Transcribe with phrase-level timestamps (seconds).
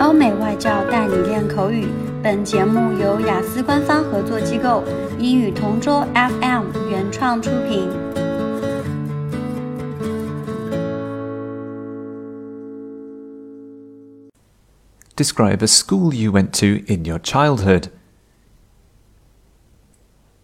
[0.00, 1.86] 欧美外教带你练口语。
[2.22, 4.82] 本节目由雅思官方合作机构
[5.18, 7.88] 英语同桌 FM 原创出品。
[15.16, 17.90] Describe a school you went to in your childhood.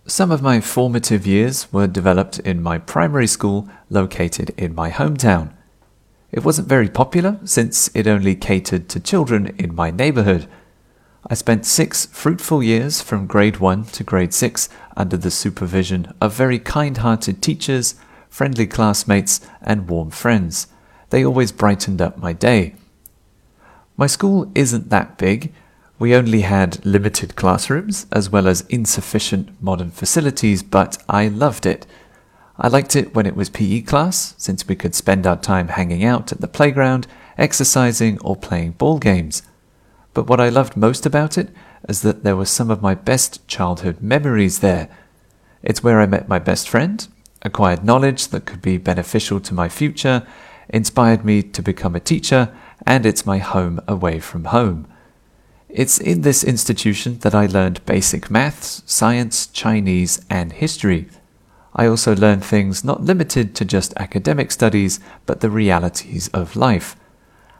[0.06, 5.48] Some of my formative years were developed in my primary school located in my hometown.
[6.31, 10.47] It wasn't very popular since it only catered to children in my neighborhood.
[11.27, 16.33] I spent six fruitful years from grade 1 to grade 6 under the supervision of
[16.33, 17.95] very kind hearted teachers,
[18.29, 20.67] friendly classmates, and warm friends.
[21.09, 22.75] They always brightened up my day.
[23.97, 25.53] My school isn't that big.
[25.97, 31.87] We only had limited classrooms as well as insufficient modern facilities, but I loved it.
[32.57, 36.05] I liked it when it was PE class, since we could spend our time hanging
[36.05, 37.05] out at the playground,
[37.37, 39.43] exercising, or playing ball games.
[40.13, 41.49] But what I loved most about it
[41.89, 44.89] is that there were some of my best childhood memories there.
[45.61, 47.05] It's where I met my best friend,
[47.41, 50.25] acquired knowledge that could be beneficial to my future,
[50.69, 52.55] inspired me to become a teacher,
[52.87, 54.87] and it's my home away from home.
[55.67, 61.09] It's in this institution that I learned basic maths, science, Chinese, and history.
[61.75, 66.95] I also learned things not limited to just academic studies, but the realities of life.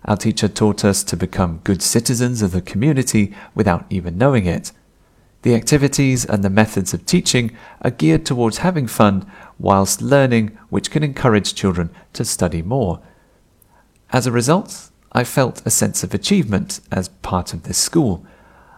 [0.06, 4.72] Our teacher taught us to become good citizens of the community without even knowing it.
[5.42, 10.92] The activities and the methods of teaching are geared towards having fun whilst learning, which
[10.92, 13.02] can encourage children to study more.
[14.12, 18.26] As a result, I felt a sense of achievement as part of this school.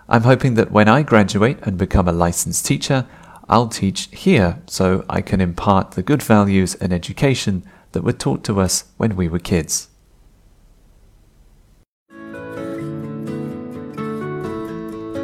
[0.09, 3.05] I'm hoping that when I graduate and become a licensed teacher,
[3.48, 8.42] I'll teach here so I can impart the good values and education that were taught
[8.44, 9.88] to us when we were kids.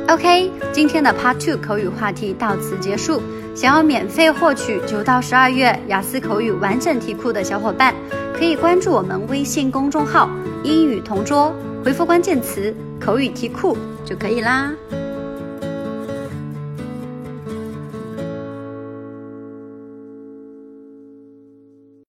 [0.09, 3.23] OK，今天的 Part Two 口语话题到此结束。
[3.55, 7.95] 想要免费获取九到十二月雅思口语完整题库的小伙伴，
[8.33, 11.53] 可以关注我们微信公众号“英语同桌”，
[11.85, 14.73] 回复关键词“口语题库”就可以啦。